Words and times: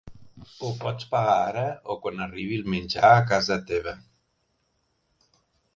Ho 0.61 0.69
pots 0.83 1.07
pagar 1.11 1.35
ara 1.49 1.65
o 1.95 1.97
quan 2.07 2.25
arribi 2.27 2.59
el 2.63 2.67
menjar 2.75 3.13
a 3.19 3.23
casa 3.35 3.61
teva. 3.73 3.97